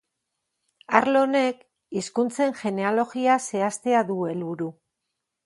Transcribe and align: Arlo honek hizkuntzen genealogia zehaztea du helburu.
Arlo 0.99 1.21
honek 1.25 1.61
hizkuntzen 2.01 2.57
genealogia 2.63 3.37
zehaztea 3.51 4.03
du 4.11 4.19
helburu. 4.33 4.73